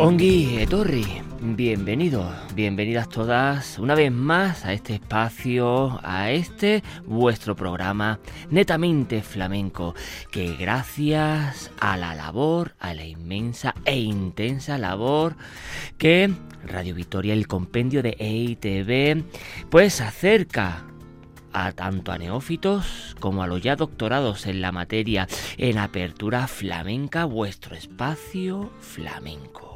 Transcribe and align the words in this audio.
Ongi 0.00 0.58
Etorri, 0.60 1.04
bienvenidos, 1.40 2.32
bienvenidas 2.54 3.08
todas 3.08 3.80
una 3.80 3.96
vez 3.96 4.12
más 4.12 4.64
a 4.64 4.72
este 4.72 4.94
espacio, 4.94 5.98
a 6.04 6.30
este 6.30 6.84
vuestro 7.04 7.56
programa 7.56 8.20
netamente 8.48 9.22
flamenco, 9.22 9.96
que 10.30 10.54
gracias 10.54 11.72
a 11.80 11.96
la 11.96 12.14
labor, 12.14 12.76
a 12.78 12.94
la 12.94 13.06
inmensa 13.06 13.74
e 13.84 13.98
intensa 13.98 14.78
labor 14.78 15.34
que 15.98 16.30
Radio 16.64 16.94
Victoria, 16.94 17.34
el 17.34 17.48
compendio 17.48 18.00
de 18.00 18.16
EITV, 18.20 19.24
pues 19.68 20.00
acerca 20.00 20.84
a 21.52 21.72
tanto 21.72 22.12
a 22.12 22.18
neófitos 22.18 23.16
como 23.18 23.42
a 23.42 23.48
los 23.48 23.60
ya 23.62 23.74
doctorados 23.74 24.46
en 24.46 24.60
la 24.60 24.70
materia 24.70 25.26
en 25.56 25.76
apertura 25.76 26.46
flamenca, 26.46 27.24
vuestro 27.24 27.74
espacio 27.74 28.70
flamenco. 28.78 29.67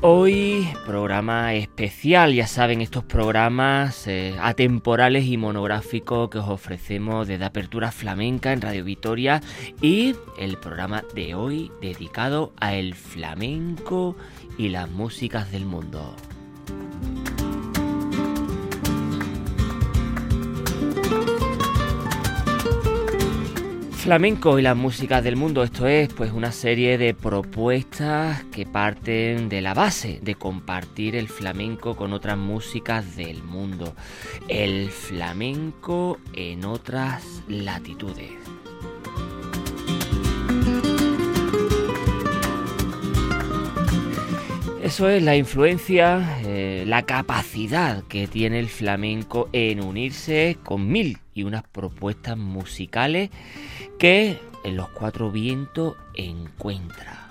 Hoy 0.00 0.68
programa 0.86 1.54
especial, 1.54 2.32
ya 2.32 2.46
saben, 2.46 2.80
estos 2.80 3.02
programas 3.02 4.06
eh, 4.06 4.36
atemporales 4.40 5.24
y 5.24 5.36
monográficos 5.36 6.30
que 6.30 6.38
os 6.38 6.48
ofrecemos 6.48 7.26
desde 7.26 7.44
Apertura 7.44 7.90
Flamenca 7.90 8.52
en 8.52 8.60
Radio 8.60 8.84
Vitoria 8.84 9.42
y 9.82 10.14
el 10.38 10.56
programa 10.56 11.02
de 11.14 11.34
hoy 11.34 11.72
dedicado 11.82 12.52
a 12.60 12.74
el 12.74 12.94
flamenco 12.94 14.16
y 14.56 14.68
las 14.68 14.88
músicas 14.88 15.50
del 15.50 15.66
mundo. 15.66 16.14
Flamenco 24.08 24.58
y 24.58 24.62
las 24.62 24.74
músicas 24.74 25.22
del 25.22 25.36
mundo, 25.36 25.62
esto 25.62 25.86
es 25.86 26.08
pues 26.14 26.32
una 26.32 26.50
serie 26.50 26.96
de 26.96 27.12
propuestas 27.12 28.42
que 28.44 28.64
parten 28.64 29.50
de 29.50 29.60
la 29.60 29.74
base 29.74 30.18
de 30.22 30.34
compartir 30.34 31.14
el 31.14 31.28
flamenco 31.28 31.94
con 31.94 32.14
otras 32.14 32.38
músicas 32.38 33.16
del 33.16 33.42
mundo. 33.42 33.94
El 34.48 34.88
flamenco 34.88 36.16
en 36.32 36.64
otras 36.64 37.42
latitudes. 37.48 38.32
Eso 44.82 45.10
es 45.10 45.22
la 45.22 45.36
influencia, 45.36 46.38
eh, 46.46 46.84
la 46.86 47.02
capacidad 47.02 48.04
que 48.04 48.26
tiene 48.26 48.58
el 48.58 48.70
flamenco 48.70 49.50
en 49.52 49.84
unirse 49.84 50.56
con 50.64 50.88
mil 50.88 51.18
y 51.34 51.42
unas 51.42 51.62
propuestas 51.62 52.38
musicales 52.38 53.28
que 53.98 54.40
en 54.64 54.76
los 54.76 54.88
cuatro 54.90 55.30
vientos 55.30 55.96
encuentra. 56.14 57.28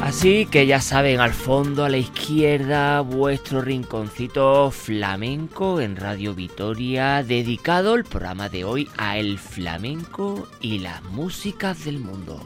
Así 0.00 0.46
que 0.46 0.66
ya 0.66 0.80
saben, 0.80 1.18
al 1.18 1.32
fondo, 1.32 1.84
a 1.84 1.88
la 1.88 1.96
izquierda, 1.96 3.00
vuestro 3.00 3.62
rinconcito 3.62 4.70
flamenco 4.70 5.80
en 5.80 5.96
Radio 5.96 6.34
Vitoria, 6.34 7.24
dedicado 7.24 7.94
el 7.94 8.04
programa 8.04 8.48
de 8.48 8.64
hoy 8.64 8.88
a 8.96 9.18
el 9.18 9.38
flamenco 9.38 10.46
y 10.60 10.78
las 10.78 11.02
músicas 11.04 11.84
del 11.84 11.98
mundo. 11.98 12.40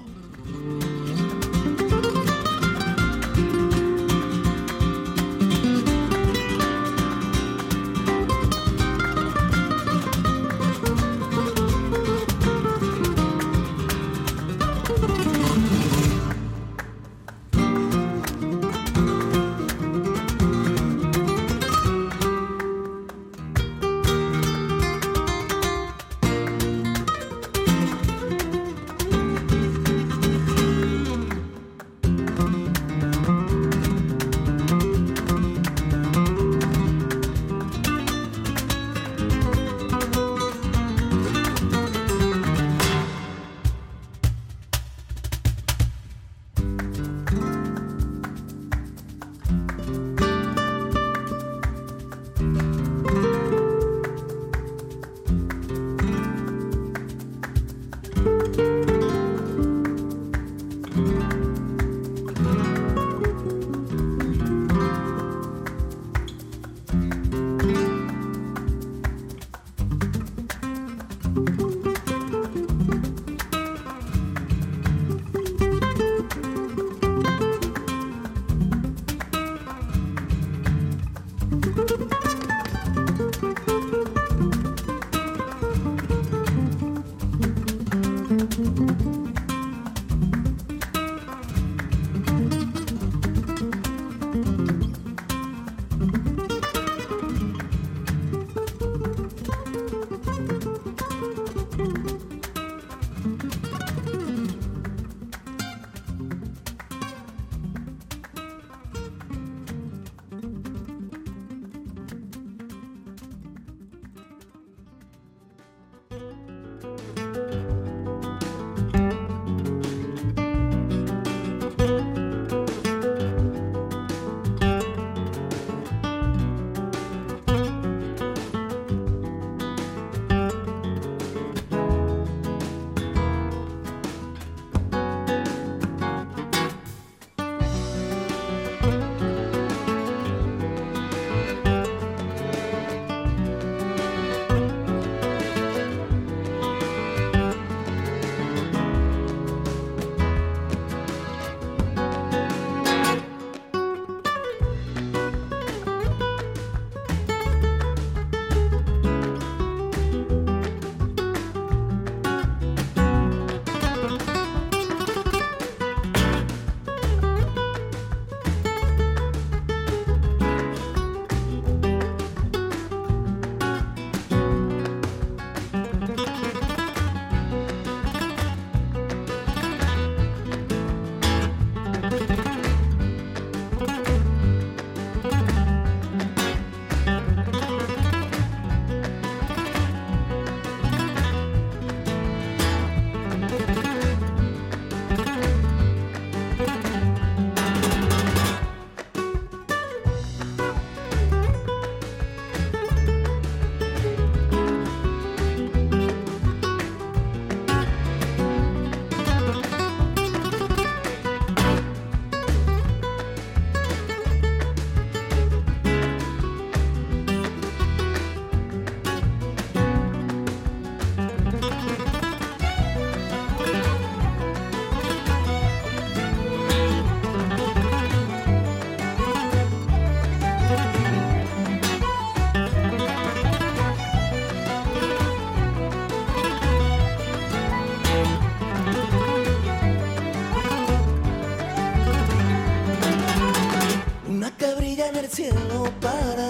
Cielo 245.38 245.84
para 246.00 246.47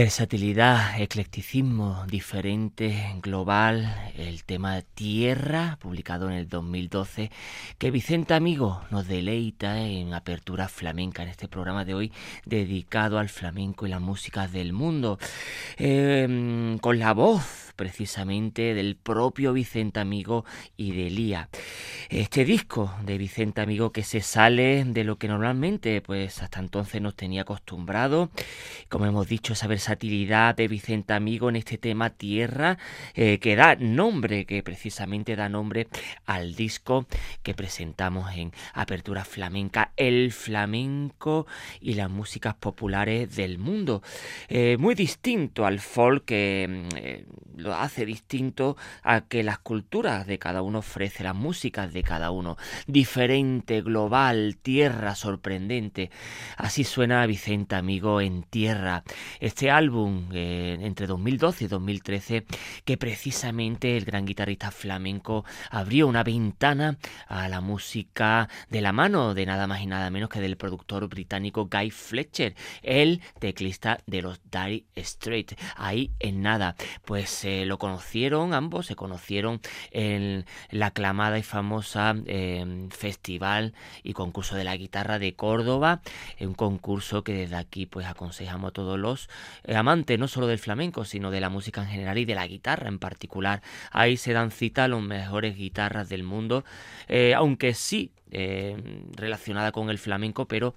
Versatilidad, 0.00 0.98
eclecticismo, 0.98 2.06
diferente, 2.06 3.20
global, 3.20 4.10
el 4.16 4.44
tema 4.44 4.76
Tierra, 5.00 5.78
publicado 5.80 6.28
en 6.28 6.36
el 6.36 6.46
2012, 6.46 7.30
que 7.78 7.90
Vicente 7.90 8.34
Amigo 8.34 8.82
nos 8.90 9.08
deleita 9.08 9.80
en 9.80 10.12
apertura 10.12 10.68
flamenca 10.68 11.22
en 11.22 11.30
este 11.30 11.48
programa 11.48 11.86
de 11.86 11.94
hoy 11.94 12.12
dedicado 12.44 13.18
al 13.18 13.30
flamenco 13.30 13.86
y 13.86 13.88
las 13.88 14.02
músicas 14.02 14.52
del 14.52 14.74
mundo, 14.74 15.18
eh, 15.78 16.76
con 16.82 16.98
la 16.98 17.14
voz 17.14 17.72
precisamente 17.76 18.74
del 18.74 18.94
propio 18.94 19.54
Vicente 19.54 20.00
Amigo 20.00 20.44
y 20.76 20.92
de 20.92 21.08
Lía. 21.08 21.48
Este 22.10 22.44
disco 22.44 22.92
de 23.06 23.16
Vicente 23.16 23.62
Amigo 23.62 23.90
que 23.90 24.02
se 24.02 24.20
sale 24.20 24.84
de 24.84 25.02
lo 25.02 25.16
que 25.16 25.28
normalmente 25.28 26.02
pues 26.02 26.42
hasta 26.42 26.60
entonces 26.60 27.00
nos 27.00 27.16
tenía 27.16 27.40
acostumbrado, 27.42 28.28
como 28.90 29.06
hemos 29.06 29.28
dicho, 29.28 29.54
esa 29.54 29.66
versatilidad 29.66 30.56
de 30.56 30.68
Vicente 30.68 31.14
Amigo 31.14 31.48
en 31.48 31.56
este 31.56 31.78
tema 31.78 32.10
Tierra, 32.10 32.76
eh, 33.14 33.38
que 33.38 33.56
da 33.56 33.76
nombre, 33.76 34.44
que 34.44 34.62
precisamente 34.62 34.89
da 35.36 35.48
nombre 35.48 35.88
al 36.26 36.54
disco 36.54 37.06
que 37.42 37.54
presentamos 37.54 38.34
en 38.34 38.52
Apertura 38.74 39.24
Flamenca, 39.24 39.92
el 39.96 40.32
flamenco 40.32 41.46
y 41.80 41.94
las 41.94 42.10
músicas 42.10 42.54
populares 42.54 43.34
del 43.36 43.58
mundo. 43.58 44.02
Eh, 44.48 44.76
muy 44.78 44.94
distinto 44.94 45.66
al 45.66 45.80
folk 45.80 46.24
que 46.24 46.86
eh, 46.96 47.26
lo 47.56 47.74
hace 47.74 48.06
distinto 48.06 48.76
a 49.02 49.22
que 49.22 49.42
las 49.42 49.58
culturas 49.58 50.26
de 50.26 50.38
cada 50.38 50.62
uno 50.62 50.80
ofrece, 50.80 51.24
las 51.24 51.34
músicas 51.34 51.92
de 51.92 52.02
cada 52.02 52.30
uno. 52.30 52.56
Diferente, 52.86 53.82
global, 53.82 54.56
tierra, 54.60 55.14
sorprendente. 55.14 56.10
Así 56.56 56.84
suena 56.84 57.26
Vicente 57.26 57.74
Amigo 57.74 58.20
en 58.20 58.42
Tierra. 58.42 59.02
Este 59.40 59.70
álbum 59.70 60.28
eh, 60.32 60.78
entre 60.80 61.06
2012 61.06 61.64
y 61.64 61.68
2013 61.68 62.44
que 62.84 62.96
precisamente 62.96 63.96
el 63.96 64.04
gran 64.04 64.26
guitarrista 64.26 64.70
flamenco 64.80 65.44
abrió 65.70 66.08
una 66.08 66.24
ventana 66.24 66.98
a 67.28 67.48
la 67.48 67.60
música 67.60 68.48
de 68.70 68.80
la 68.80 68.92
mano 68.92 69.34
de 69.34 69.46
nada 69.46 69.66
más 69.66 69.80
y 69.82 69.86
nada 69.86 70.10
menos 70.10 70.30
que 70.30 70.40
del 70.40 70.56
productor 70.56 71.08
británico 71.08 71.68
Guy 71.70 71.90
Fletcher, 71.90 72.54
el 72.82 73.20
teclista 73.38 74.00
de 74.06 74.22
los 74.22 74.40
Dire 74.50 74.84
Straits. 74.96 75.54
Ahí 75.76 76.10
en 76.18 76.42
nada, 76.42 76.76
pues 77.04 77.44
eh, 77.44 77.64
lo 77.66 77.78
conocieron 77.78 78.54
ambos, 78.54 78.86
se 78.86 78.96
conocieron 78.96 79.60
en 79.90 80.46
la 80.70 80.86
aclamada 80.86 81.38
y 81.38 81.42
famosa 81.42 82.14
eh, 82.26 82.88
festival 82.90 83.74
y 84.02 84.14
concurso 84.14 84.56
de 84.56 84.64
la 84.64 84.76
guitarra 84.76 85.18
de 85.18 85.34
Córdoba, 85.34 86.00
un 86.40 86.54
concurso 86.54 87.22
que 87.22 87.34
desde 87.34 87.56
aquí 87.56 87.86
pues 87.86 88.06
aconsejamos 88.06 88.70
a 88.70 88.72
todos 88.72 88.98
los 88.98 89.28
eh, 89.64 89.76
amantes 89.76 90.18
no 90.18 90.28
solo 90.28 90.46
del 90.46 90.58
flamenco, 90.58 91.04
sino 91.04 91.30
de 91.30 91.40
la 91.40 91.50
música 91.50 91.82
en 91.82 91.88
general 91.88 92.18
y 92.18 92.24
de 92.24 92.34
la 92.34 92.46
guitarra 92.46 92.88
en 92.88 92.98
particular. 92.98 93.62
Ahí 93.90 94.16
se 94.16 94.32
dan 94.32 94.50
cita 94.70 94.84
a 94.84 94.88
los 94.88 95.02
mejores 95.02 95.56
guitarras 95.56 96.08
del 96.08 96.22
mundo, 96.22 96.64
eh, 97.08 97.34
aunque 97.34 97.74
sí 97.74 98.12
eh, 98.30 98.76
relacionada 99.16 99.72
con 99.72 99.90
el 99.90 99.98
flamenco, 99.98 100.46
pero 100.46 100.74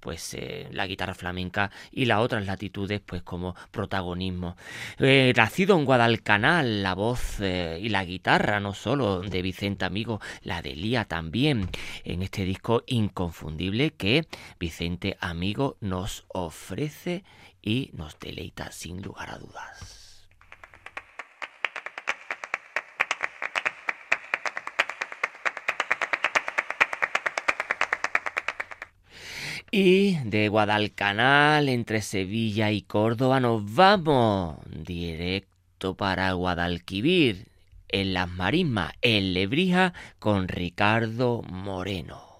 pues 0.00 0.36
la 0.72 0.84
guitarra 0.88 1.14
flamenca 1.14 1.70
y 1.92 2.06
las 2.06 2.18
otras 2.18 2.44
latitudes 2.44 3.00
pues 3.00 3.22
como 3.22 3.54
protagonismo. 3.70 4.56
nacido 4.98 5.78
en 5.78 5.84
Guadalcanal, 5.84 6.82
la 6.82 6.94
voz 6.94 7.38
y 7.38 7.88
la 7.88 8.04
guitarra 8.04 8.58
no 8.58 8.74
solo 8.74 9.20
de 9.20 9.42
Vicente 9.42 9.84
Amigo, 9.84 10.20
la 10.42 10.60
de 10.60 10.74
Lía 10.74 11.04
también 11.04 11.70
en 12.02 12.22
este 12.22 12.44
disco 12.44 12.82
inconfundible 12.88 13.92
que 13.92 14.26
Vicente 14.58 15.16
Amigo 15.20 15.76
nos 15.80 16.24
ofrece 16.26 17.22
y 17.62 17.90
nos 17.92 18.18
deleita 18.18 18.72
sin 18.72 19.02
lugar 19.02 19.30
a 19.30 19.38
dudas. 19.38 20.01
Y 29.74 30.18
de 30.26 30.48
Guadalcanal, 30.48 31.70
entre 31.70 32.02
Sevilla 32.02 32.70
y 32.70 32.82
Córdoba, 32.82 33.40
nos 33.40 33.74
vamos 33.74 34.58
directo 34.66 35.94
para 35.94 36.30
Guadalquivir, 36.32 37.48
en 37.88 38.12
las 38.12 38.28
marismas, 38.28 38.92
en 39.00 39.32
Lebrija, 39.32 39.94
con 40.18 40.48
Ricardo 40.48 41.40
Moreno. 41.48 42.31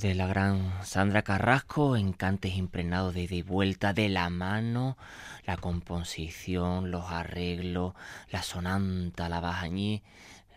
De 0.00 0.14
la 0.14 0.26
gran 0.26 0.72
Sandra 0.84 1.22
Carrasco 1.22 1.96
en 1.96 2.12
cantes 2.12 2.54
impregnados 2.56 3.14
de 3.14 3.42
vuelta 3.42 3.94
de 3.94 4.08
la 4.08 4.28
mano, 4.28 4.98
la 5.44 5.56
composición, 5.56 6.90
los 6.90 7.10
arreglos, 7.10 7.94
la 8.30 8.42
sonanta, 8.42 9.28
la 9.28 9.40
bajañí, 9.40 10.02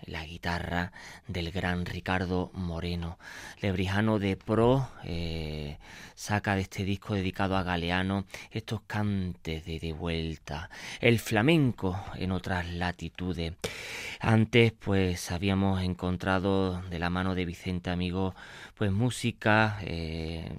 la 0.05 0.25
guitarra 0.25 0.91
del 1.27 1.51
gran 1.51 1.85
Ricardo 1.85 2.51
Moreno. 2.53 3.17
Lebrijano 3.61 4.19
de 4.19 4.37
Pro 4.37 4.89
eh, 5.03 5.77
saca 6.15 6.55
de 6.55 6.61
este 6.61 6.83
disco 6.83 7.15
dedicado 7.15 7.57
a 7.57 7.63
Galeano 7.63 8.25
estos 8.51 8.81
cantes 8.81 9.65
de 9.65 9.79
de 9.79 9.93
vuelta, 9.93 10.69
el 10.99 11.19
flamenco 11.19 11.99
en 12.15 12.31
otras 12.31 12.69
latitudes. 12.69 13.53
Antes 14.19 14.73
pues 14.73 15.31
habíamos 15.31 15.81
encontrado 15.83 16.81
de 16.83 16.99
la 16.99 17.09
mano 17.09 17.35
de 17.35 17.45
Vicente 17.45 17.89
Amigo 17.89 18.35
pues 18.75 18.91
música 18.91 19.79
eh, 19.81 20.51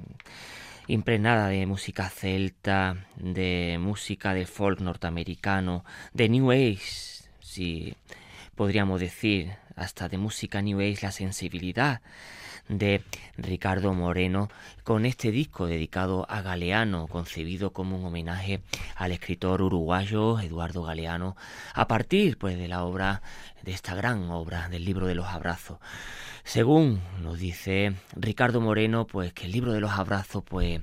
impregnada 0.86 1.48
de 1.48 1.66
música 1.66 2.08
celta, 2.08 3.06
de 3.16 3.78
música 3.80 4.34
de 4.34 4.46
folk 4.46 4.80
norteamericano, 4.80 5.84
de 6.12 6.28
New 6.28 6.50
Age, 6.50 6.80
si 7.40 7.94
podríamos 8.60 9.00
decir, 9.00 9.52
hasta 9.74 10.10
de 10.10 10.18
música 10.18 10.60
New 10.60 10.80
Age, 10.80 10.98
la 11.00 11.12
sensibilidad 11.12 12.02
de 12.68 13.02
Ricardo 13.38 13.94
Moreno 13.94 14.50
con 14.84 15.06
este 15.06 15.30
disco 15.30 15.64
dedicado 15.64 16.26
a 16.28 16.42
Galeano, 16.42 17.06
concebido 17.06 17.72
como 17.72 17.96
un 17.96 18.04
homenaje 18.04 18.60
al 18.96 19.12
escritor 19.12 19.62
uruguayo 19.62 20.38
Eduardo 20.40 20.82
Galeano, 20.82 21.38
a 21.72 21.88
partir 21.88 22.36
pues 22.36 22.58
de 22.58 22.68
la 22.68 22.84
obra 22.84 23.22
de 23.62 23.72
esta 23.72 23.94
gran 23.94 24.30
obra 24.30 24.68
del 24.68 24.84
libro 24.84 25.06
de 25.06 25.14
los 25.14 25.28
abrazos. 25.28 25.78
Según 26.44 27.00
nos 27.22 27.38
dice 27.38 27.94
Ricardo 28.14 28.60
Moreno, 28.60 29.06
pues 29.06 29.32
que 29.32 29.46
el 29.46 29.52
libro 29.52 29.72
de 29.72 29.80
los 29.80 29.92
abrazos 29.92 30.42
pues 30.46 30.82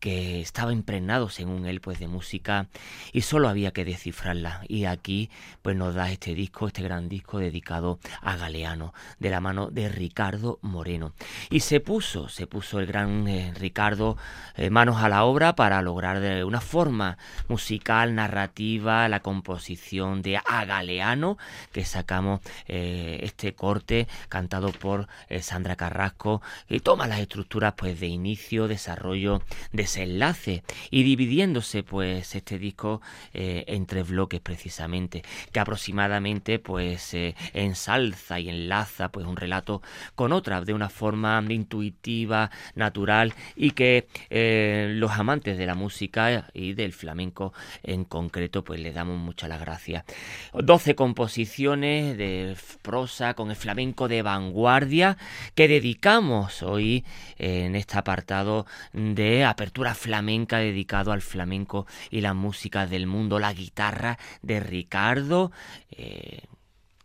que 0.00 0.40
estaba 0.40 0.72
impregnado 0.72 1.28
según 1.28 1.66
él 1.66 1.80
pues 1.80 1.98
de 2.00 2.08
música 2.08 2.66
y 3.12 3.20
solo 3.20 3.48
había 3.48 3.72
que 3.72 3.84
descifrarla. 3.84 4.62
Y 4.66 4.86
aquí 4.86 5.30
pues 5.62 5.76
nos 5.76 5.94
da 5.94 6.10
este 6.10 6.34
disco 6.34 6.66
este 6.66 6.82
gran 6.82 7.08
disco 7.08 7.38
dedicado 7.38 8.00
a 8.22 8.36
Galeano 8.36 8.94
de 9.18 9.30
la 9.30 9.40
mano 9.40 9.70
de 9.70 9.88
Ricardo 9.88 10.58
Moreno. 10.62 11.12
Y 11.50 11.60
se 11.60 11.80
puso 11.80 12.28
se 12.28 12.46
puso 12.46 12.80
el 12.80 12.86
gran 12.86 13.28
eh, 13.28 13.52
Ricardo 13.54 14.16
eh, 14.56 14.70
manos 14.70 14.96
a 15.02 15.08
la 15.08 15.24
obra 15.24 15.54
para 15.54 15.82
lograr 15.82 16.20
de 16.20 16.44
una 16.44 16.60
forma 16.60 17.18
musical 17.48 18.14
narrativa 18.14 19.08
la 19.08 19.20
composición 19.20 20.22
de 20.22 20.38
A 20.38 20.64
Galeano 20.64 21.36
que 21.72 21.84
sacamos 21.84 22.40
eh, 22.66 23.20
este 23.22 23.54
corte 23.54 24.08
cantado 24.28 24.72
por 24.72 25.08
Sandra 25.40 25.76
Carrasco 25.76 26.40
y 26.68 26.80
toma 26.80 27.06
las 27.06 27.20
estructuras 27.20 27.74
pues 27.76 28.00
de 28.00 28.06
inicio 28.06 28.68
desarrollo 28.68 29.42
desenlace 29.90 30.62
y 30.90 31.02
dividiéndose 31.02 31.82
pues 31.82 32.36
este 32.36 32.58
disco 32.58 33.00
eh, 33.34 33.64
en 33.66 33.86
tres 33.86 34.08
bloques 34.08 34.40
precisamente 34.40 35.22
que 35.50 35.58
aproximadamente 35.58 36.60
pues 36.60 37.12
eh, 37.14 37.34
ensalza 37.54 38.38
y 38.38 38.48
enlaza 38.48 39.08
pues 39.08 39.26
un 39.26 39.36
relato 39.36 39.82
con 40.14 40.30
otra 40.32 40.60
de 40.60 40.74
una 40.74 40.88
forma 40.88 41.42
intuitiva 41.48 42.52
natural 42.76 43.34
y 43.56 43.72
que 43.72 44.06
eh, 44.28 44.92
los 44.94 45.10
amantes 45.10 45.58
de 45.58 45.66
la 45.66 45.74
música 45.74 46.48
y 46.54 46.74
del 46.74 46.92
flamenco 46.92 47.52
en 47.82 48.04
concreto 48.04 48.62
pues 48.62 48.78
le 48.78 48.92
damos 48.92 49.18
muchas 49.18 49.48
las 49.48 49.60
gracias 49.60 50.04
12 50.52 50.94
composiciones 50.94 52.16
de 52.16 52.56
prosa 52.82 53.34
con 53.34 53.50
el 53.50 53.56
flamenco 53.56 54.06
de 54.06 54.22
vanguardia 54.22 55.16
que 55.56 55.66
dedicamos 55.66 56.62
hoy 56.62 57.04
en 57.38 57.74
este 57.74 57.98
apartado 57.98 58.66
de 58.92 59.44
apertura 59.44 59.79
flamenca 59.94 60.58
dedicado 60.58 61.12
al 61.12 61.22
flamenco 61.22 61.86
y 62.10 62.20
la 62.20 62.34
música 62.34 62.86
del 62.86 63.06
mundo, 63.06 63.38
la 63.38 63.52
guitarra 63.52 64.18
de 64.42 64.60
Ricardo. 64.60 65.52
eh, 65.90 66.40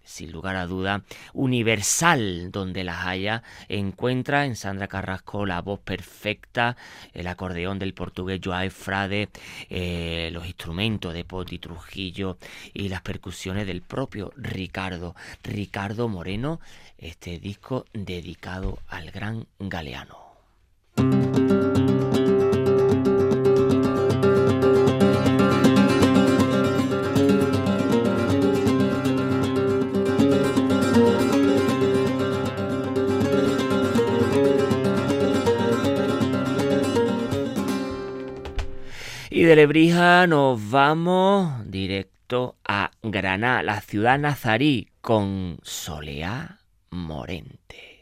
sin 0.06 0.32
lugar 0.32 0.56
a 0.56 0.68
duda, 0.68 1.04
universal 1.34 2.52
donde 2.52 2.84
las 2.84 3.06
haya, 3.06 3.44
encuentra 3.68 4.46
en 4.46 4.56
Sandra 4.56 4.88
Carrasco 4.88 5.46
la 5.46 5.62
voz 5.62 5.80
perfecta, 5.80 6.78
el 7.14 7.28
acordeón 7.28 7.80
del 7.80 7.94
portugués 7.94 8.40
Joao 8.44 8.70
Frade, 8.70 9.30
eh, 9.70 10.30
los 10.32 10.46
instrumentos 10.46 11.14
de 11.14 11.26
Poti 11.26 11.60
Trujillo 11.60 12.38
y 12.74 12.90
las 12.90 13.02
percusiones 13.02 13.68
del 13.68 13.82
propio 13.82 14.32
Ricardo, 14.38 15.16
Ricardo 15.44 16.08
Moreno, 16.08 16.62
este 16.98 17.40
disco 17.40 17.86
dedicado 17.94 18.80
al 18.88 19.12
gran 19.12 19.48
galeano. 19.60 20.26
De 39.46 39.56
Lebrija 39.56 40.26
nos 40.26 40.72
vamos 40.72 41.70
directo 41.70 42.56
a 42.68 42.90
Granada, 43.04 43.62
la 43.62 43.80
ciudad 43.80 44.18
nazarí, 44.18 44.90
con 45.02 45.60
Soleá 45.62 46.62
Morente. 46.90 47.95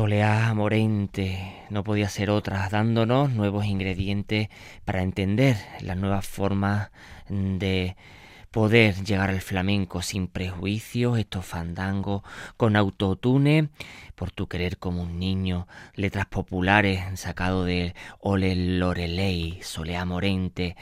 Soleá 0.00 0.54
Morente 0.54 1.52
no 1.68 1.84
podía 1.84 2.08
ser 2.08 2.30
otra, 2.30 2.66
dándonos 2.70 3.32
nuevos 3.32 3.66
ingredientes 3.66 4.48
para 4.86 5.02
entender 5.02 5.58
las 5.82 5.98
nuevas 5.98 6.26
formas 6.26 6.90
de 7.28 7.96
poder 8.50 9.04
llegar 9.04 9.30
al 9.30 9.40
flamenco 9.40 10.02
sin 10.02 10.26
prejuicios, 10.26 11.18
estos 11.18 11.46
fandangos, 11.46 12.22
con 12.56 12.74
autotune, 12.76 13.68
por 14.16 14.32
tu 14.32 14.48
querer 14.48 14.78
como 14.78 15.02
un 15.02 15.18
niño, 15.18 15.68
letras 15.94 16.26
populares 16.26 17.00
sacado 17.18 17.64
de 17.64 17.94
Ole 18.18 18.56
Lorelei, 18.56 19.60
Soleá 19.62 20.04
Morente, 20.04 20.76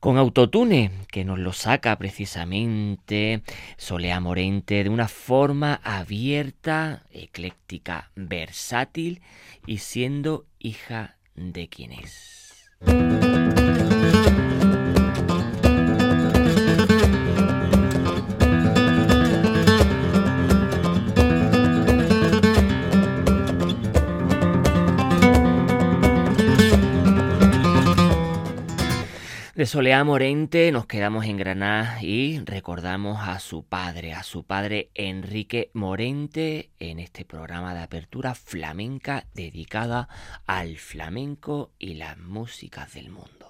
con 0.00 0.18
autotune 0.18 0.90
que 1.10 1.24
nos 1.24 1.38
lo 1.38 1.52
saca 1.52 1.96
precisamente 1.96 3.42
Soleá 3.78 4.20
Morente 4.20 4.84
de 4.84 4.90
una 4.90 5.08
forma 5.08 5.80
abierta, 5.82 7.04
ecléctica, 7.10 8.10
versátil 8.14 9.22
y 9.66 9.78
siendo 9.78 10.46
hija 10.58 11.16
de 11.34 11.68
quien 11.68 11.92
es. 11.92 12.70
De 29.58 29.66
Soleá 29.66 30.04
Morente 30.04 30.70
nos 30.70 30.86
quedamos 30.86 31.24
en 31.24 31.36
Granada 31.36 32.00
y 32.00 32.38
recordamos 32.44 33.26
a 33.26 33.40
su 33.40 33.64
padre, 33.64 34.14
a 34.14 34.22
su 34.22 34.44
padre 34.44 34.92
Enrique 34.94 35.72
Morente, 35.74 36.70
en 36.78 37.00
este 37.00 37.24
programa 37.24 37.74
de 37.74 37.80
apertura 37.80 38.36
flamenca 38.36 39.26
dedicada 39.34 40.08
al 40.46 40.76
flamenco 40.76 41.72
y 41.76 41.94
las 41.94 42.16
músicas 42.18 42.94
del 42.94 43.10
mundo. 43.10 43.48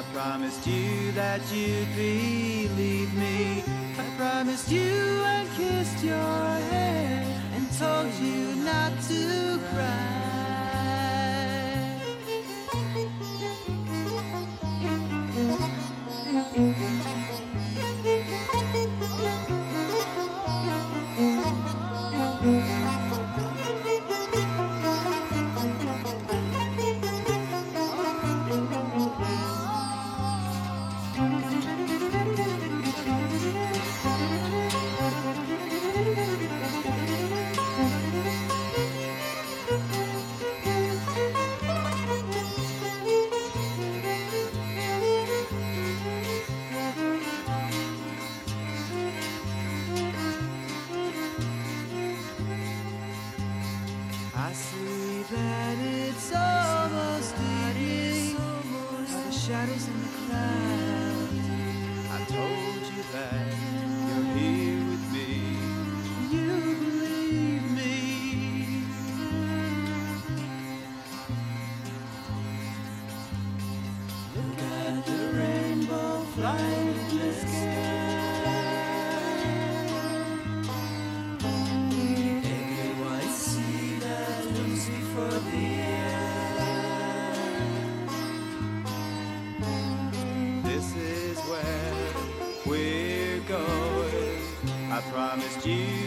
I 0.00 0.02
promised 0.14 0.66
you 0.66 1.12
that 1.12 1.42
you'd 1.52 1.94
believe 1.94 3.12
me. 3.12 3.62
I 3.98 4.16
promised 4.16 4.70
you 4.70 4.80
and 4.80 5.46
kissed 5.58 6.02
your 6.02 6.14
hand 6.14 7.28
and 7.54 7.70
told 7.78 8.14
you 8.14 8.54
not 8.64 8.92
to 9.08 9.60
cry. 9.74 10.29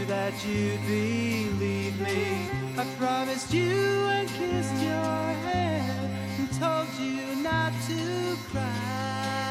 That 0.06 0.34
you'd 0.46 0.82
believe 0.86 2.00
me. 2.02 2.50
I 2.78 2.86
promised 2.98 3.54
you 3.54 3.72
and 3.72 4.28
kissed 4.28 4.76
your 4.82 5.24
hand 5.48 6.12
and 6.40 6.52
told 6.60 6.88
you 7.00 7.36
not 7.42 7.72
to 7.88 8.38
cry. 8.52 9.43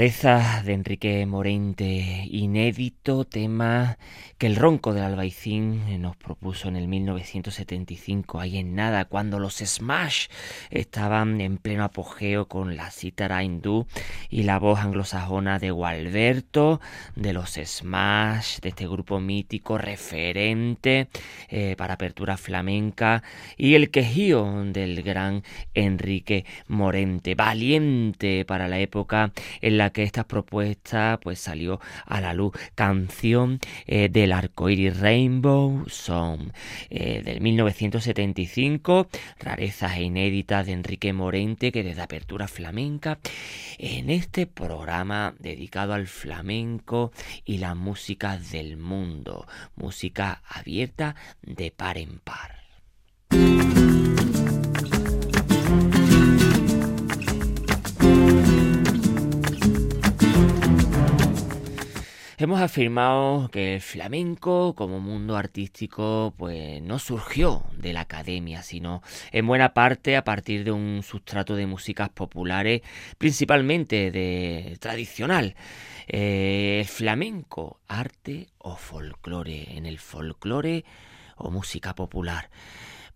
De 0.00 0.72
Enrique 0.72 1.26
Morente, 1.26 2.24
inédito 2.30 3.26
tema 3.26 3.98
que 4.38 4.46
el 4.46 4.56
ronco 4.56 4.94
del 4.94 5.04
albaicín 5.04 6.00
nos 6.00 6.16
propuso 6.16 6.68
en 6.68 6.76
el 6.76 6.88
1975, 6.88 8.40
ahí 8.40 8.56
en 8.56 8.74
nada, 8.74 9.04
cuando 9.04 9.38
los 9.38 9.58
Smash 9.58 10.28
estaban 10.70 11.42
en 11.42 11.58
pleno 11.58 11.84
apogeo 11.84 12.48
con 12.48 12.76
la 12.76 12.90
cítara 12.90 13.44
hindú 13.44 13.86
y 14.30 14.44
la 14.44 14.58
voz 14.58 14.78
anglosajona 14.78 15.58
de 15.58 15.70
Gualberto, 15.70 16.80
de 17.14 17.34
los 17.34 17.58
Smash, 17.62 18.60
de 18.60 18.70
este 18.70 18.88
grupo 18.88 19.20
mítico 19.20 19.76
referente 19.76 21.08
eh, 21.50 21.74
para 21.76 21.92
apertura 21.92 22.38
flamenca, 22.38 23.22
y 23.58 23.74
el 23.74 23.90
quejío 23.90 24.64
del 24.64 25.02
gran 25.02 25.42
Enrique 25.74 26.46
Morente, 26.68 27.34
valiente 27.34 28.46
para 28.46 28.66
la 28.66 28.78
época 28.78 29.32
en 29.60 29.76
la 29.76 29.89
que 29.90 30.02
esta 30.02 30.26
propuesta 30.26 31.18
pues 31.22 31.38
salió 31.38 31.80
a 32.06 32.20
la 32.20 32.34
luz. 32.34 32.52
Canción 32.74 33.58
eh, 33.86 34.08
del 34.08 34.32
arcoíris 34.32 34.98
Rainbow 34.98 35.84
Song 35.88 36.52
eh, 36.90 37.22
del 37.22 37.40
1975, 37.40 39.08
rarezas 39.38 39.96
e 39.96 40.02
inéditas 40.02 40.66
de 40.66 40.72
Enrique 40.72 41.12
Morente 41.12 41.72
que 41.72 41.82
desde 41.82 42.02
apertura 42.02 42.48
flamenca 42.48 43.18
en 43.78 44.10
este 44.10 44.46
programa 44.46 45.34
dedicado 45.38 45.94
al 45.94 46.06
flamenco 46.06 47.12
y 47.44 47.58
la 47.58 47.74
música 47.74 48.38
del 48.38 48.76
mundo, 48.76 49.46
música 49.76 50.42
abierta 50.48 51.16
de 51.42 51.70
par 51.70 51.98
en 51.98 52.18
par. 52.18 52.60
Hemos 62.40 62.62
afirmado 62.62 63.50
que 63.50 63.74
el 63.74 63.80
flamenco 63.82 64.74
como 64.74 64.98
mundo 64.98 65.36
artístico 65.36 66.32
pues 66.38 66.80
no 66.80 66.98
surgió 66.98 67.64
de 67.76 67.92
la 67.92 68.00
academia, 68.00 68.62
sino 68.62 69.02
en 69.30 69.46
buena 69.46 69.74
parte 69.74 70.16
a 70.16 70.24
partir 70.24 70.64
de 70.64 70.72
un 70.72 71.02
sustrato 71.02 71.54
de 71.54 71.66
músicas 71.66 72.08
populares, 72.08 72.80
principalmente 73.18 74.10
de 74.10 74.78
tradicional. 74.80 75.54
Eh, 76.08 76.78
el 76.80 76.86
flamenco, 76.86 77.78
arte 77.86 78.46
o 78.56 78.74
folclore. 78.74 79.76
En 79.76 79.84
el 79.84 79.98
folclore 79.98 80.86
o 81.36 81.50
música 81.50 81.94
popular. 81.94 82.48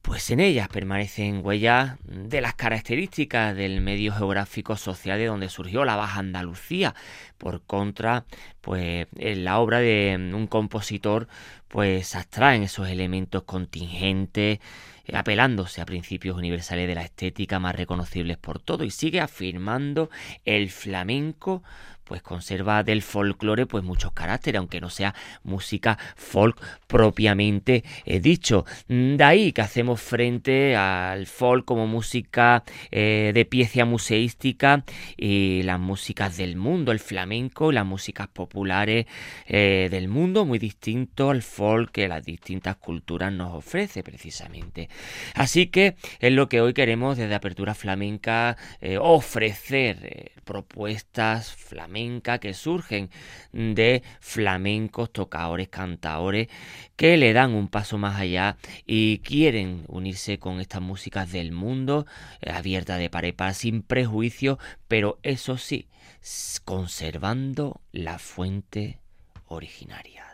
Pues 0.05 0.31
en 0.31 0.39
ellas 0.39 0.69
permanecen 0.69 1.41
huellas 1.43 1.97
de 2.05 2.43
las 2.43 2.55
características 2.55 3.57
del 3.57 3.81
medio 3.81 4.13
geográfico 4.13 4.77
social 4.77 5.19
de 5.19 5.25
donde 5.25 5.49
surgió 5.49 5.87
la 5.87 5.97
Baja 5.97 6.21
Andalucía. 6.21 6.95
Por 7.39 7.63
contra, 7.63 8.27
pues 8.61 9.07
en 9.17 9.45
la 9.45 9.59
obra 9.59 9.79
de 9.79 10.15
un 10.35 10.47
compositor 10.47 11.27
pues 11.69 12.15
abstraen 12.17 12.65
esos 12.65 12.89
elementos 12.89 13.45
contingentes, 13.45 14.59
apelándose 15.11 15.81
a 15.81 15.87
principios 15.87 16.37
universales 16.37 16.87
de 16.87 16.95
la 16.97 17.03
estética 17.03 17.59
más 17.59 17.75
reconocibles 17.75 18.37
por 18.37 18.61
todo 18.61 18.85
y 18.85 18.91
sigue 18.91 19.21
afirmando 19.21 20.11
el 20.45 20.69
flamenco 20.69 21.63
pues 22.05 22.23
conserva 22.23 22.83
del 22.83 23.03
folclore 23.03 23.67
pues 23.67 23.83
muchos 23.83 24.13
caracteres, 24.13 24.59
aunque 24.59 24.81
no 24.81 24.91
sea 24.91 25.15
música 25.43 25.99
folk 26.17 26.61
propiamente 26.87 27.83
eh, 28.05 28.21
dicho. 28.21 28.65
De 28.89 29.23
ahí 29.25 29.53
que 29.53 29.63
hacemos 29.63 30.01
frente 30.01 30.77
al 30.77 31.27
folk 31.27 31.65
como 31.65 31.87
música 31.87 32.63
eh, 32.91 33.33
de 33.35 33.45
pieza 33.45 33.85
museística 33.85 34.85
y 35.17 35.63
las 35.65 35.81
músicas 35.81 36.37
del 36.37 36.57
mundo, 36.57 36.93
el 36.93 37.01
flamenco 37.01 37.73
y 37.73 37.75
las 37.75 37.87
músicas 37.87 38.29
populares 38.29 39.07
eh, 39.47 39.89
del 39.91 40.09
mundo, 40.09 40.45
muy 40.45 40.59
distinto 40.59 41.31
al 41.31 41.43
folk 41.43 41.91
que 41.91 42.09
las 42.09 42.25
distintas 42.25 42.77
culturas 42.77 43.33
nos 43.33 43.55
ofrece 43.55 44.03
precisamente. 44.03 44.89
Así 45.35 45.69
que 45.69 45.97
es 46.21 46.33
lo 46.33 46.49
que 46.49 46.61
hoy 46.61 46.75
queremos 46.75 47.17
desde 47.17 47.35
Apertura 47.35 47.75
Flamenca 47.75 48.57
ofrecer 49.01 50.33
propuestas 50.45 51.53
flamencas 51.53 51.94
que 52.41 52.55
surgen 52.55 53.11
de 53.53 54.03
flamencos, 54.21 55.13
tocadores, 55.13 55.69
cantadores 55.69 56.49
que 56.97 57.17
le 57.17 57.33
dan 57.33 57.55
un 57.55 57.69
paso 57.69 57.99
más 57.99 58.19
allá 58.21 58.57
y 58.87 59.19
quieren 59.19 59.85
unirse 59.89 60.39
con 60.39 60.61
estas 60.61 60.83
músicas 60.83 61.31
del 61.31 61.53
mundo, 61.53 62.07
eh, 62.41 62.51
abierta 62.51 62.97
de 62.97 63.11
par 63.11 63.55
sin 63.55 63.83
prejuicio, 63.83 64.59
pero 64.89 65.19
eso 65.23 65.57
sí, 65.57 65.89
conservando 66.65 67.81
la 67.93 68.19
fuente 68.19 68.99
originaria. 69.47 70.25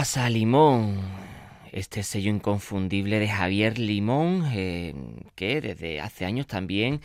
Casa 0.00 0.30
Limón, 0.30 1.19
este 1.80 2.02
sello 2.02 2.30
inconfundible 2.30 3.18
de 3.18 3.28
Javier 3.28 3.78
Limón, 3.78 4.44
eh, 4.52 4.94
que 5.34 5.60
desde 5.60 6.00
hace 6.00 6.24
años 6.24 6.46
también 6.46 7.00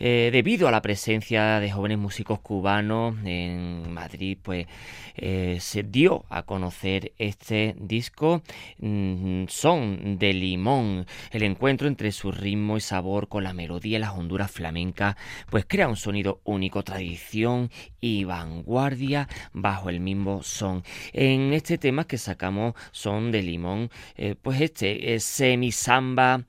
eh, 0.00 0.30
debido 0.32 0.68
a 0.68 0.70
la 0.70 0.80
presencia 0.80 1.58
de 1.58 1.72
jóvenes 1.72 1.98
músicos 1.98 2.38
cubanos 2.38 3.16
en 3.24 3.92
Madrid, 3.92 4.38
pues 4.40 4.68
eh, 5.16 5.58
se 5.60 5.82
dio 5.82 6.24
a 6.28 6.44
conocer 6.44 7.12
este 7.18 7.74
disco 7.80 8.42
mm, 8.78 9.46
Son 9.48 10.16
de 10.18 10.32
Limón. 10.32 11.04
El 11.32 11.42
encuentro 11.42 11.88
entre 11.88 12.12
su 12.12 12.30
ritmo 12.30 12.76
y 12.76 12.80
sabor 12.80 13.26
con 13.26 13.42
la 13.42 13.52
melodía 13.52 13.98
y 13.98 14.00
las 14.00 14.12
honduras 14.12 14.52
flamencas, 14.52 15.16
pues 15.50 15.64
crea 15.66 15.88
un 15.88 15.96
sonido 15.96 16.40
único, 16.44 16.84
tradición 16.84 17.68
y 18.00 18.22
vanguardia 18.22 19.28
bajo 19.52 19.90
el 19.90 19.98
mismo 19.98 20.44
son. 20.44 20.84
En 21.12 21.52
este 21.52 21.76
tema 21.76 22.06
que 22.06 22.18
sacamos 22.18 22.74
Son 22.92 23.32
de 23.32 23.42
Limón, 23.42 23.90
eh, 24.18 24.34
pues 24.40 24.60
este 24.60 25.14
eh, 25.14 25.20
semisamba 25.20 26.44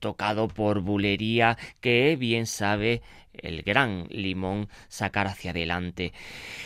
tocado 0.00 0.48
por 0.48 0.80
bulería 0.80 1.58
que 1.80 2.16
bien 2.16 2.46
sabe 2.46 3.02
el 3.42 3.62
gran 3.62 4.06
limón 4.10 4.68
sacar 4.88 5.26
hacia 5.26 5.50
adelante 5.50 6.12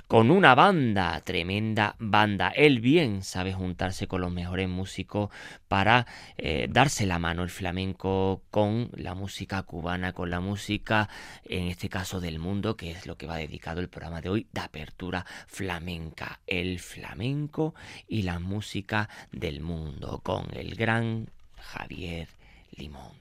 con 0.08 0.30
una 0.30 0.54
banda, 0.54 1.20
tremenda 1.20 1.96
banda. 1.98 2.48
Él 2.48 2.80
bien 2.80 3.22
sabe 3.22 3.52
juntarse 3.52 4.06
con 4.06 4.20
los 4.20 4.32
mejores 4.32 4.68
músicos 4.68 5.30
para 5.68 6.06
eh, 6.36 6.68
darse 6.70 7.06
la 7.06 7.18
mano 7.18 7.42
el 7.42 7.50
flamenco 7.50 8.42
con 8.50 8.90
la 8.94 9.14
música 9.14 9.62
cubana, 9.62 10.12
con 10.12 10.30
la 10.30 10.40
música, 10.40 11.08
en 11.44 11.68
este 11.68 11.88
caso 11.88 12.20
del 12.20 12.38
mundo, 12.38 12.76
que 12.76 12.90
es 12.90 13.06
lo 13.06 13.16
que 13.16 13.26
va 13.26 13.36
dedicado 13.36 13.80
el 13.80 13.88
programa 13.88 14.20
de 14.20 14.28
hoy, 14.28 14.46
de 14.52 14.60
apertura 14.60 15.26
flamenca. 15.46 16.40
El 16.46 16.78
flamenco 16.80 17.74
y 18.08 18.22
la 18.22 18.38
música 18.38 19.08
del 19.32 19.60
mundo, 19.60 20.20
con 20.22 20.46
el 20.54 20.74
gran 20.74 21.30
Javier 21.56 22.28
Limón. 22.76 23.12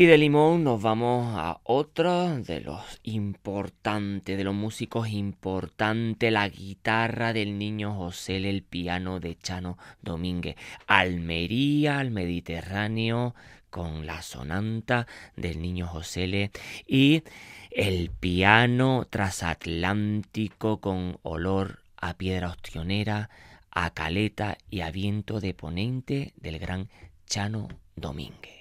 Y 0.00 0.06
de 0.06 0.16
Limón 0.16 0.64
nos 0.64 0.80
vamos 0.80 1.36
a 1.36 1.60
otro 1.62 2.38
de 2.38 2.62
los 2.62 3.00
importantes, 3.02 4.38
de 4.38 4.44
los 4.44 4.54
músicos 4.54 5.10
importantes, 5.10 6.32
la 6.32 6.48
guitarra 6.48 7.34
del 7.34 7.58
niño 7.58 7.94
José, 7.94 8.38
el 8.38 8.62
piano 8.62 9.20
de 9.20 9.36
Chano 9.36 9.76
Domínguez, 10.00 10.56
Almería, 10.86 11.98
al 11.98 12.12
Mediterráneo, 12.12 13.34
con 13.68 14.06
la 14.06 14.22
sonanta 14.22 15.06
del 15.36 15.60
niño 15.60 15.86
José 15.86 16.50
y 16.86 17.22
el 17.70 18.08
piano 18.08 19.06
transatlántico 19.10 20.80
con 20.80 21.18
olor 21.20 21.82
a 21.98 22.14
piedra 22.14 22.48
ostionera, 22.48 23.28
a 23.70 23.90
caleta 23.90 24.56
y 24.70 24.80
a 24.80 24.90
viento 24.90 25.40
de 25.40 25.52
ponente 25.52 26.32
del 26.36 26.58
gran 26.58 26.88
Chano 27.26 27.68
Domínguez. 27.96 28.59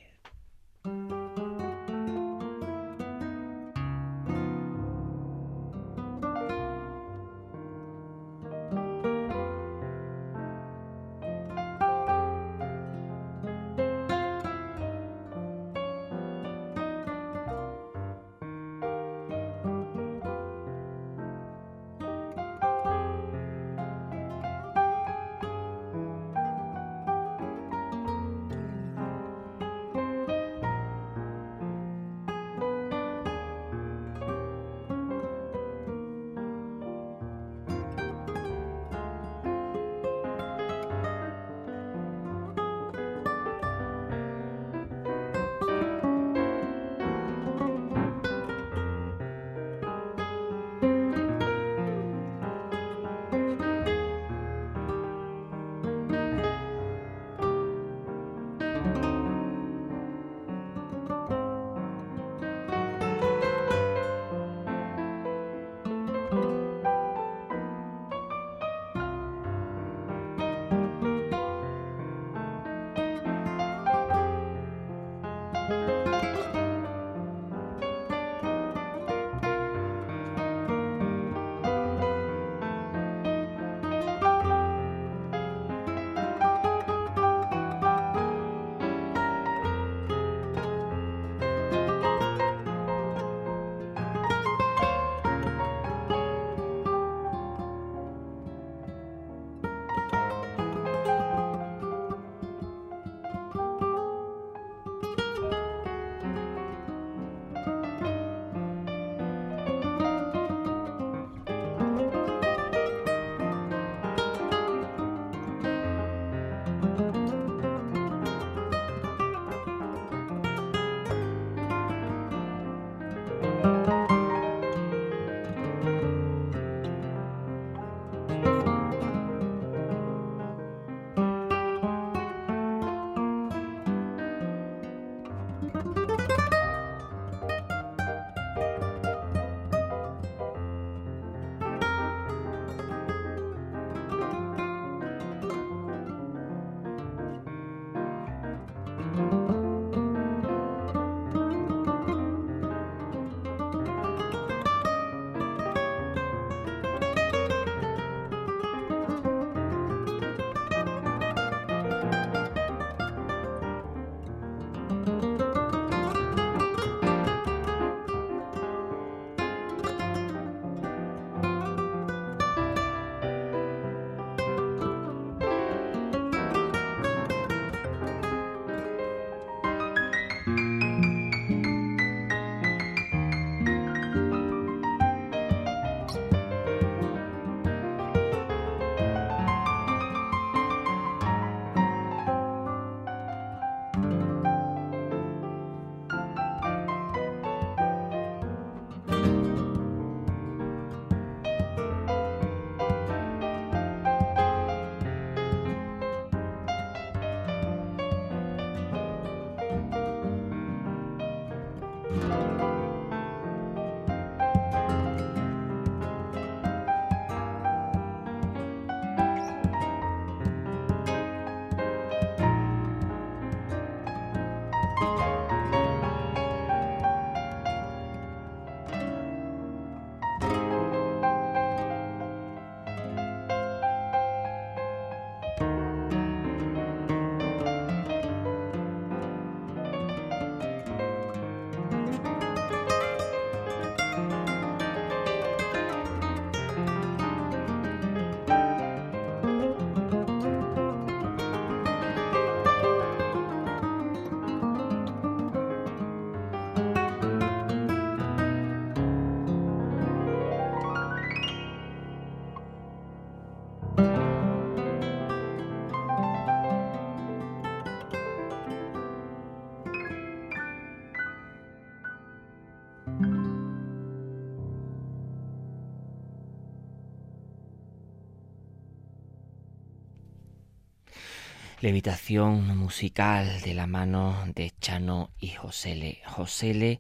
Levitación 281.82 282.78
musical 282.78 283.62
de 283.62 283.74
la 283.74 283.88
mano 283.88 284.36
de 284.54 284.74
Chano 284.82 285.30
y 285.40 285.52
Josele. 285.52 286.20
Josele 286.26 287.00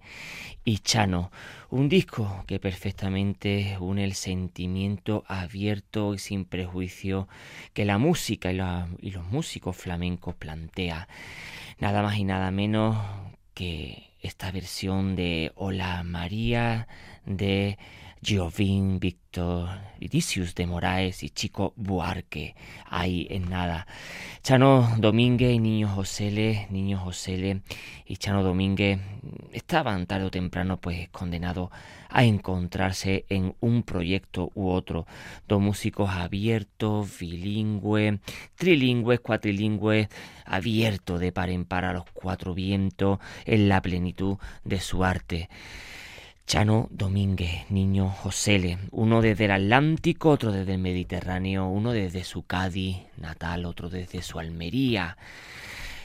y 0.63 0.77
Chano. 0.77 1.31
Un 1.69 1.89
disco 1.89 2.45
que 2.47 2.61
perfectamente 2.61 3.75
une 3.81 4.05
el 4.05 4.13
sentimiento 4.13 5.25
abierto 5.27 6.13
y 6.13 6.17
sin 6.17 6.45
prejuicio 6.45 7.27
que 7.73 7.83
la 7.83 7.97
música 7.97 8.53
y, 8.53 8.55
los 9.11 9.25
músicos 9.29 9.75
flamencos 9.75 10.35
plantea. 10.35 11.09
Nada 11.79 12.01
más 12.01 12.17
y 12.17 12.23
nada 12.23 12.49
menos 12.49 12.95
que 13.53 14.13
esta 14.21 14.49
versión 14.49 15.17
de 15.17 15.51
Hola 15.55 16.03
María 16.03 16.87
de 17.25 17.77
Giovin, 18.21 18.99
Víctor, 18.99 19.69
Vinicius 19.99 20.53
de 20.53 20.67
Moraes 20.67 21.23
y 21.23 21.29
Chico 21.29 21.73
Buarque. 21.77 22.55
Ahí 22.85 23.27
en 23.29 23.49
nada. 23.49 23.87
Chano 24.43 24.89
Domínguez 24.97 25.53
y 25.53 25.59
Niño 25.59 25.87
Josele, 25.87 26.67
Niño 26.69 26.97
Josele 26.97 27.61
y 28.05 28.17
Chano 28.17 28.43
Domínguez 28.43 28.99
estaban 29.53 30.05
tarde 30.05 30.25
o 30.25 30.31
temprano 30.31 30.81
pues 30.81 31.09
condenados 31.09 31.69
a 32.09 32.23
encontrarse 32.23 33.25
en 33.29 33.55
un 33.61 33.83
proyecto 33.83 34.51
u 34.53 34.69
otro. 34.69 35.05
Dos 35.47 35.61
músicos 35.61 36.09
abiertos, 36.09 37.19
bilingües, 37.19 38.19
trilingües, 38.55 39.19
cuatrilingües, 39.21 40.09
abiertos 40.45 41.19
de 41.19 41.31
par 41.31 41.49
en 41.49 41.65
par 41.65 41.85
a 41.85 41.93
los 41.93 42.05
cuatro 42.13 42.53
vientos 42.53 43.19
en 43.45 43.69
la 43.69 43.81
plenitud 43.81 44.37
de 44.63 44.79
su 44.79 45.03
arte. 45.03 45.49
Chano 46.49 46.87
Domínguez, 46.89 47.69
niño 47.69 48.09
Josele, 48.09 48.79
uno 48.89 49.21
desde 49.21 49.45
el 49.45 49.51
Atlántico, 49.51 50.31
otro 50.31 50.51
desde 50.51 50.73
el 50.73 50.79
Mediterráneo, 50.79 51.67
uno 51.67 51.91
desde 51.91 52.23
su 52.23 52.41
Cádiz 52.41 52.97
natal, 53.17 53.65
otro 53.65 53.87
desde 53.87 54.23
su 54.23 54.39
Almería. 54.39 55.15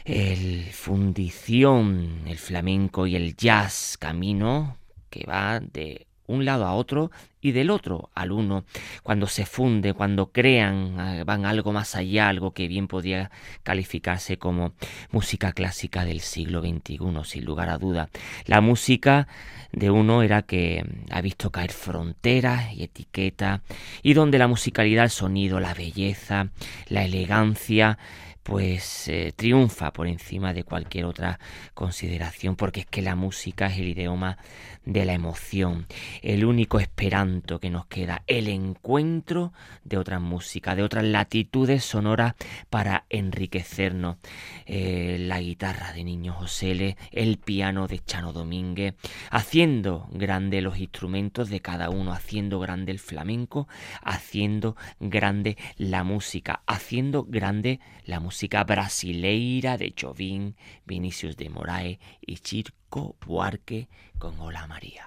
El 0.04 0.64
fundición, 0.64 2.24
el 2.26 2.36
flamenco 2.36 3.06
y 3.06 3.16
el 3.16 3.34
jazz, 3.38 3.96
camino 3.98 4.76
que 5.08 5.24
va 5.24 5.60
de 5.60 6.06
un 6.26 6.44
lado 6.44 6.64
a 6.66 6.74
otro 6.74 7.10
y 7.40 7.52
del 7.52 7.70
otro 7.70 8.08
al 8.14 8.32
uno, 8.32 8.64
cuando 9.02 9.26
se 9.26 9.44
funde, 9.44 9.92
cuando 9.92 10.32
crean, 10.32 10.98
ah, 10.98 11.24
van 11.24 11.44
algo 11.44 11.72
más 11.72 11.94
allá, 11.94 12.28
algo 12.28 12.52
que 12.52 12.68
bien 12.68 12.88
podría 12.88 13.30
calificarse 13.62 14.38
como 14.38 14.72
música 15.10 15.52
clásica 15.52 16.04
del 16.06 16.20
siglo 16.20 16.62
XXI, 16.62 16.98
sin 17.24 17.44
lugar 17.44 17.68
a 17.68 17.76
duda. 17.76 18.08
La 18.46 18.62
música 18.62 19.28
de 19.72 19.90
uno 19.90 20.22
era 20.22 20.42
que 20.42 20.84
ha 21.10 21.20
visto 21.20 21.50
caer 21.50 21.72
fronteras 21.72 22.72
y 22.72 22.84
etiquetas, 22.84 23.60
y 24.02 24.14
donde 24.14 24.38
la 24.38 24.48
musicalidad, 24.48 25.04
el 25.04 25.10
sonido, 25.10 25.60
la 25.60 25.74
belleza, 25.74 26.48
la 26.88 27.04
elegancia, 27.04 27.98
pues 28.44 29.08
eh, 29.08 29.32
triunfa 29.34 29.92
por 29.92 30.06
encima 30.06 30.52
de 30.52 30.64
cualquier 30.64 31.06
otra 31.06 31.40
consideración, 31.72 32.56
porque 32.56 32.80
es 32.80 32.86
que 32.86 33.00
la 33.00 33.16
música 33.16 33.66
es 33.66 33.78
el 33.78 33.88
idioma 33.88 34.36
de 34.84 35.06
la 35.06 35.14
emoción, 35.14 35.86
el 36.20 36.44
único 36.44 36.78
esperanto 36.78 37.58
que 37.58 37.70
nos 37.70 37.86
queda, 37.86 38.22
el 38.26 38.48
encuentro 38.48 39.54
de 39.82 39.96
otras 39.96 40.20
músicas, 40.20 40.76
de 40.76 40.82
otras 40.82 41.04
latitudes 41.04 41.84
sonoras 41.84 42.34
para 42.68 43.06
enriquecernos. 43.08 44.18
Eh, 44.66 45.16
la 45.20 45.40
guitarra 45.40 45.94
de 45.94 46.04
Niño 46.04 46.34
José, 46.34 46.98
el 47.12 47.38
piano 47.38 47.86
de 47.86 48.00
Chano 48.04 48.34
Domínguez, 48.34 48.94
haciendo 49.30 50.06
grande 50.12 50.60
los 50.60 50.78
instrumentos 50.78 51.48
de 51.48 51.60
cada 51.60 51.88
uno, 51.88 52.12
haciendo 52.12 52.60
grande 52.60 52.92
el 52.92 52.98
flamenco, 52.98 53.68
haciendo 54.02 54.76
grande 55.00 55.56
la 55.78 56.04
música, 56.04 56.62
haciendo 56.66 57.24
grande 57.24 57.80
la 58.04 58.20
música 58.20 58.33
música 58.34 58.64
brasileira 58.64 59.78
de 59.78 59.94
Jovin, 59.96 60.56
Vinicius 60.84 61.36
de 61.36 61.50
Moraes 61.50 61.98
y 62.20 62.38
Chico 62.38 63.14
Buarque 63.24 63.86
con 64.18 64.40
Hola 64.40 64.66
María. 64.66 65.06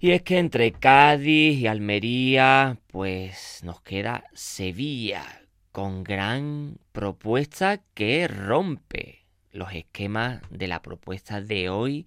Y 0.00 0.10
es 0.10 0.20
que 0.20 0.36
entre 0.36 0.72
Cádiz 0.72 1.58
y 1.58 1.66
Almería, 1.66 2.76
pues 2.88 3.62
nos 3.64 3.80
queda 3.80 4.24
Sevilla, 4.34 5.24
con 5.70 6.04
gran 6.04 6.76
propuesta 6.92 7.80
que 7.94 8.28
rompe 8.28 9.21
los 9.52 9.72
esquemas 9.72 10.40
de 10.50 10.66
la 10.66 10.82
propuesta 10.82 11.40
de 11.40 11.68
hoy 11.68 12.06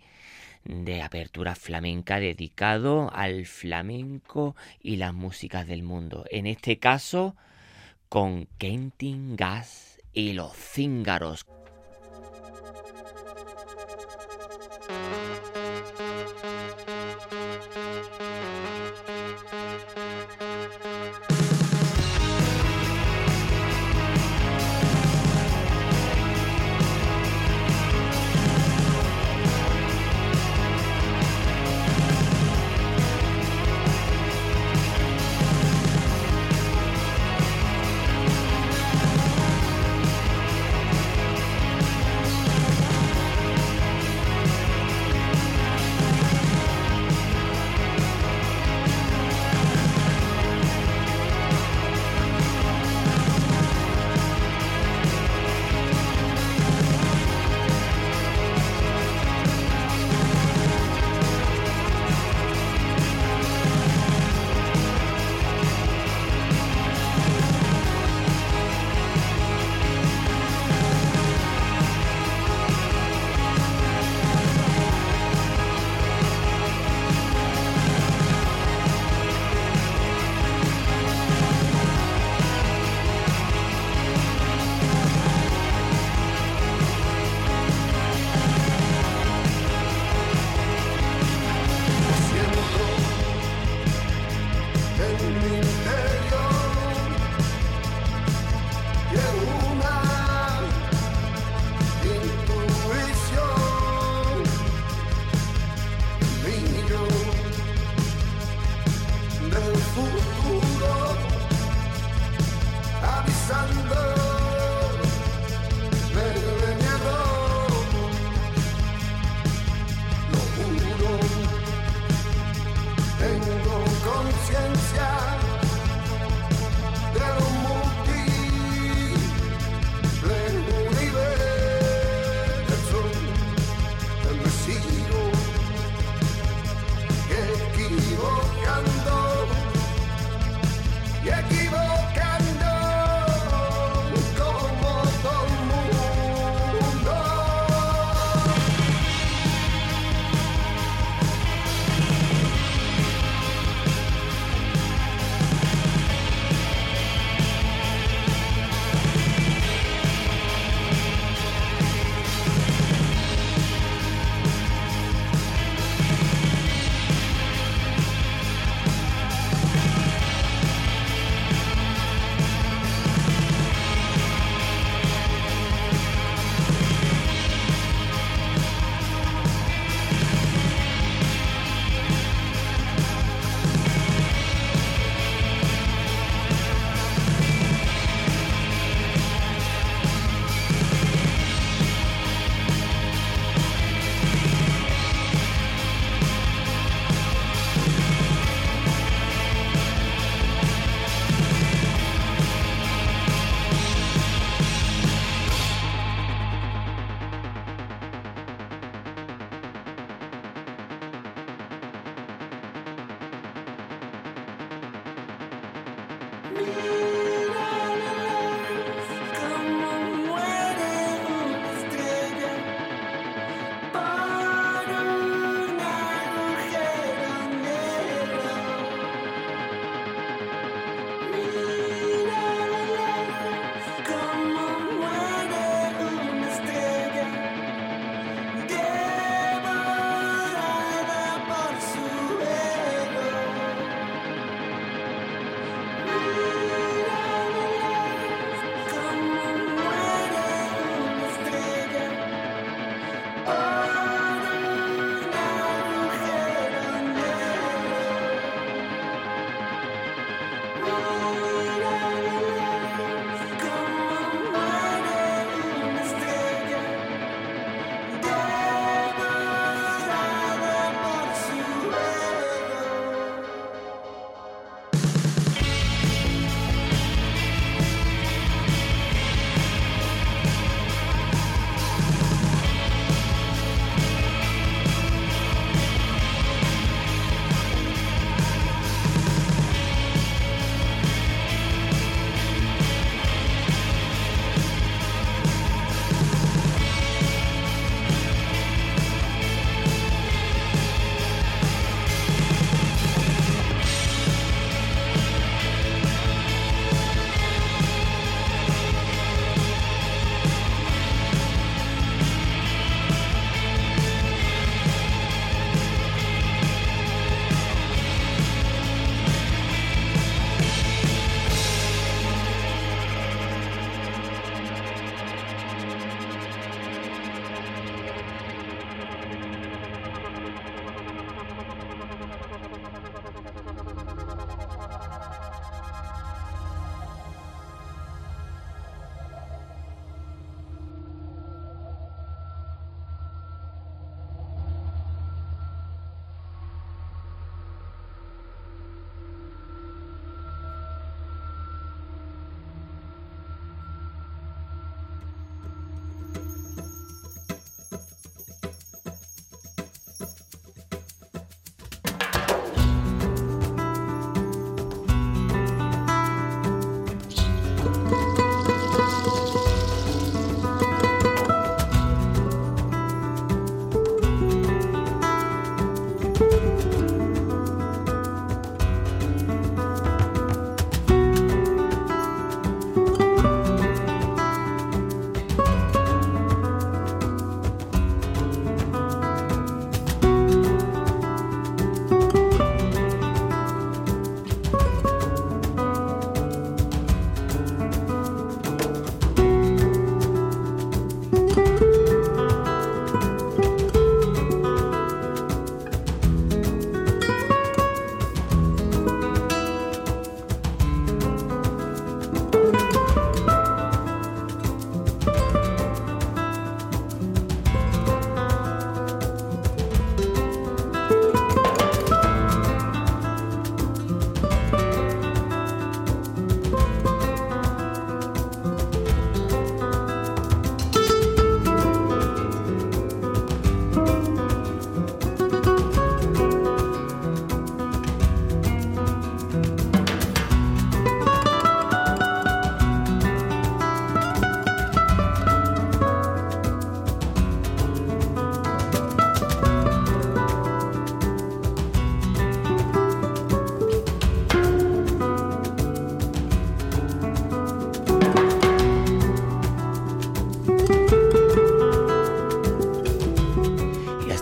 de 0.66 1.04
apertura 1.04 1.56
flamenca 1.56 2.20
dedicado 2.20 3.12
al 3.14 3.46
flamenco 3.46 4.56
y 4.82 4.96
las 4.96 5.14
músicas 5.14 5.68
del 5.68 5.84
mundo. 5.84 6.26
En 6.32 6.48
este 6.48 6.80
caso, 6.80 7.36
con 8.10 8.48
Kentin 8.58 9.36
Gas 9.36 10.02
y 10.12 10.34
los 10.34 10.54
cíngaros. 10.54 11.46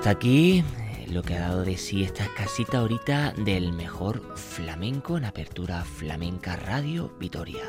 Hasta 0.03 0.17
aquí 0.17 0.59
eh, 0.59 1.05
lo 1.07 1.21
que 1.21 1.37
ha 1.37 1.39
dado 1.39 1.63
de 1.63 1.77
sí 1.77 2.03
esta 2.03 2.27
casita 2.35 2.79
ahorita 2.79 3.31
del 3.37 3.71
mejor 3.71 4.35
flamenco 4.35 5.17
en 5.17 5.23
apertura 5.23 5.85
flamenca 5.85 6.57
Radio 6.57 7.15
Vitoria. 7.21 7.63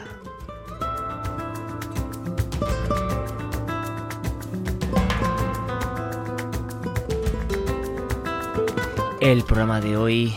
El 9.21 9.45
programa 9.45 9.81
de 9.81 9.97
hoy 9.97 10.35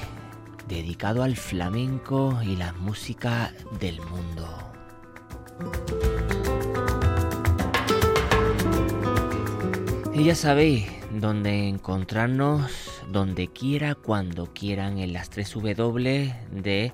dedicado 0.68 1.24
al 1.24 1.36
flamenco 1.36 2.39
y 2.43 2.58
la 2.58 2.74
música 2.74 3.52
del 3.80 4.00
mundo. 4.02 4.48
Y 10.14 10.26
ya 10.26 10.36
sabéis 10.36 10.97
dónde 11.20 11.68
encontrarnos, 11.68 12.72
donde 13.11 13.47
quiera, 13.47 13.95
cuando 13.95 14.53
quieran, 14.53 14.99
en 14.99 15.13
las 15.13 15.30
3 15.30 15.53
W 15.53 16.36
de 16.51 16.93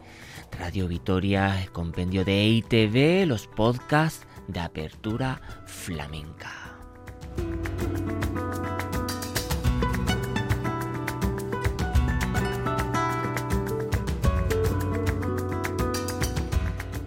Radio 0.60 0.88
Vitoria, 0.88 1.62
el 1.62 1.72
compendio 1.72 2.24
de 2.24 2.46
ITV, 2.46 3.26
los 3.28 3.48
podcasts 3.48 4.26
de 4.48 4.60
apertura 4.60 5.42
flamenca. 5.66 6.52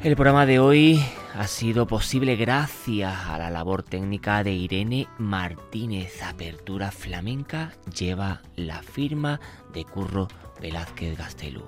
El 0.02 0.14
programa 0.14 0.46
de 0.46 0.60
hoy 0.60 1.04
ha 1.38 1.46
sido 1.46 1.86
posible 1.86 2.36
gracias 2.36 3.14
a 3.26 3.36
la 3.36 3.50
labor 3.50 3.82
técnica 3.82 4.42
de 4.42 4.52
Irene 4.52 5.06
Martínez. 5.18 6.22
Apertura 6.22 6.90
Flamenca 6.90 7.72
lleva 7.94 8.40
la 8.54 8.82
firma 8.82 9.38
de 9.74 9.84
Curro 9.84 10.28
Velázquez 10.60 11.18
Gastelú. 11.18 11.62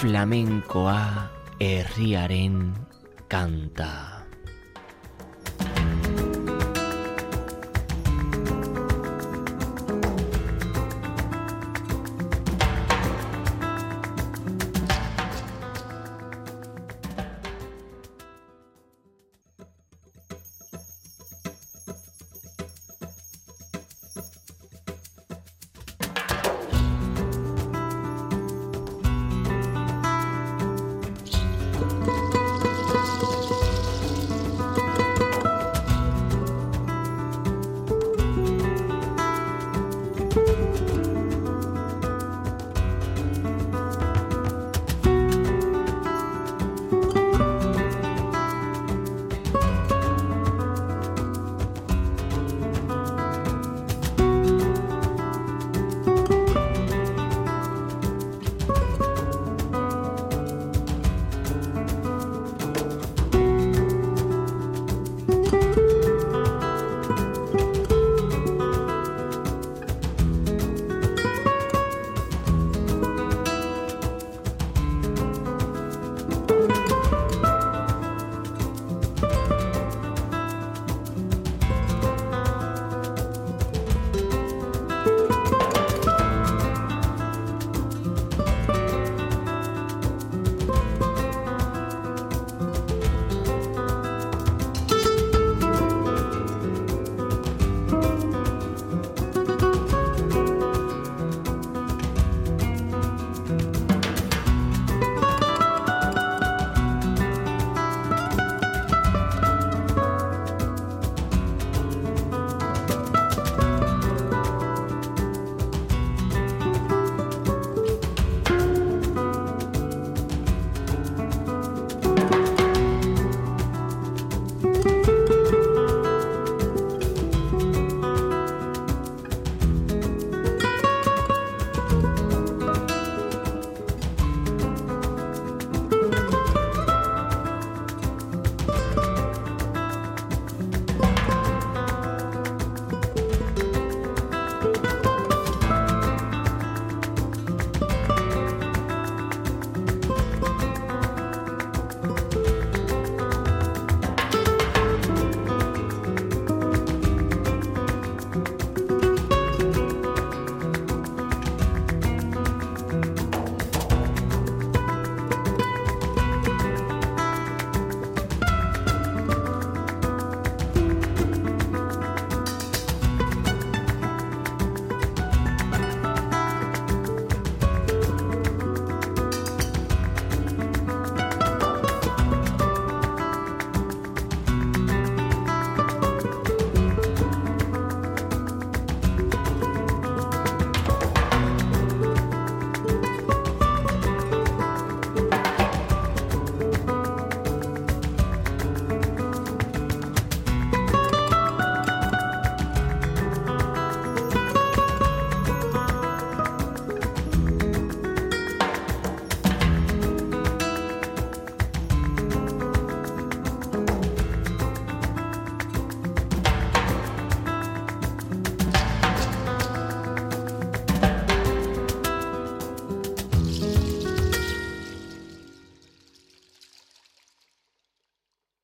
Flamencoa 0.00 1.30
herriaren 1.58 2.74
kanta. 3.26 4.15